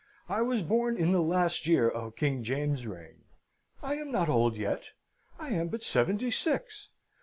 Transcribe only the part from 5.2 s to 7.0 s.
I am but seventy six.